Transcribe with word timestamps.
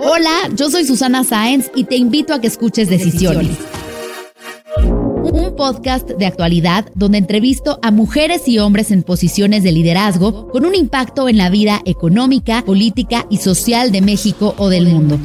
Hola, 0.00 0.50
yo 0.54 0.70
soy 0.70 0.84
Susana 0.84 1.24
Sáenz 1.24 1.70
y 1.74 1.84
te 1.84 1.96
invito 1.96 2.34
a 2.34 2.40
que 2.40 2.46
escuches 2.46 2.88
Decisiones. 2.88 3.56
Un 5.22 5.54
podcast 5.56 6.08
de 6.08 6.26
actualidad 6.26 6.86
donde 6.94 7.18
entrevisto 7.18 7.78
a 7.82 7.90
mujeres 7.90 8.48
y 8.48 8.58
hombres 8.58 8.90
en 8.90 9.02
posiciones 9.02 9.62
de 9.62 9.72
liderazgo 9.72 10.48
con 10.48 10.64
un 10.64 10.74
impacto 10.74 11.28
en 11.28 11.36
la 11.36 11.50
vida 11.50 11.80
económica, 11.84 12.62
política 12.64 13.26
y 13.28 13.38
social 13.38 13.92
de 13.92 14.00
México 14.00 14.54
o 14.58 14.68
del 14.68 14.86
mundo. 14.86 15.18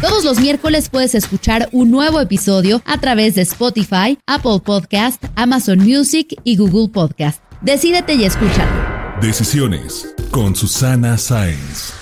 Todos 0.00 0.24
los 0.24 0.40
miércoles 0.40 0.88
puedes 0.88 1.14
escuchar 1.14 1.68
un 1.72 1.90
nuevo 1.90 2.20
episodio 2.20 2.82
a 2.84 2.98
través 2.98 3.34
de 3.34 3.42
Spotify, 3.42 4.18
Apple 4.26 4.60
Podcast, 4.64 5.24
Amazon 5.36 5.78
Music 5.78 6.34
y 6.44 6.56
Google 6.56 6.88
Podcast. 6.88 7.42
Decídete 7.60 8.14
y 8.14 8.24
escúchalo. 8.24 8.70
Decisiones 9.20 10.14
con 10.30 10.56
Susana 10.56 11.16
Sáenz. 11.18 12.01